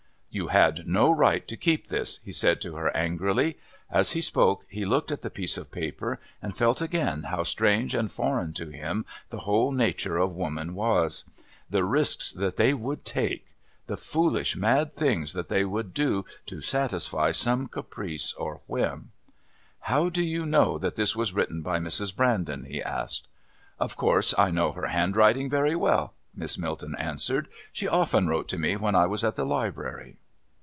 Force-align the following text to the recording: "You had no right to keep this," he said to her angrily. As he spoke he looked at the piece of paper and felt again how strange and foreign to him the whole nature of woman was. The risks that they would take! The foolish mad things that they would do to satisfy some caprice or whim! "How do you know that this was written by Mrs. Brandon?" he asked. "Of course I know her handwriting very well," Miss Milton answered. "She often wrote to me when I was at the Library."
"You 0.33 0.47
had 0.47 0.87
no 0.87 1.11
right 1.13 1.45
to 1.49 1.57
keep 1.57 1.87
this," 1.87 2.21
he 2.23 2.31
said 2.31 2.61
to 2.61 2.77
her 2.77 2.95
angrily. 2.95 3.57
As 3.89 4.11
he 4.11 4.21
spoke 4.21 4.65
he 4.69 4.85
looked 4.85 5.11
at 5.11 5.23
the 5.23 5.29
piece 5.29 5.57
of 5.57 5.73
paper 5.73 6.21
and 6.41 6.55
felt 6.55 6.81
again 6.81 7.23
how 7.23 7.43
strange 7.43 7.93
and 7.93 8.09
foreign 8.09 8.53
to 8.53 8.69
him 8.69 9.03
the 9.27 9.39
whole 9.39 9.73
nature 9.73 10.15
of 10.17 10.31
woman 10.33 10.73
was. 10.73 11.25
The 11.69 11.83
risks 11.83 12.31
that 12.31 12.55
they 12.55 12.73
would 12.73 13.03
take! 13.03 13.45
The 13.87 13.97
foolish 13.97 14.55
mad 14.55 14.95
things 14.95 15.33
that 15.33 15.49
they 15.49 15.65
would 15.65 15.93
do 15.93 16.23
to 16.45 16.61
satisfy 16.61 17.31
some 17.31 17.67
caprice 17.67 18.31
or 18.31 18.61
whim! 18.67 19.11
"How 19.81 20.07
do 20.07 20.23
you 20.23 20.45
know 20.45 20.77
that 20.77 20.95
this 20.95 21.13
was 21.13 21.33
written 21.33 21.61
by 21.61 21.77
Mrs. 21.79 22.15
Brandon?" 22.15 22.63
he 22.63 22.81
asked. 22.81 23.27
"Of 23.81 23.97
course 23.97 24.33
I 24.37 24.49
know 24.49 24.71
her 24.71 24.87
handwriting 24.87 25.49
very 25.49 25.75
well," 25.75 26.13
Miss 26.33 26.57
Milton 26.57 26.95
answered. 26.97 27.49
"She 27.73 27.89
often 27.89 28.27
wrote 28.29 28.47
to 28.47 28.57
me 28.57 28.77
when 28.77 28.95
I 28.95 29.05
was 29.05 29.25
at 29.25 29.35
the 29.35 29.45
Library." 29.45 30.15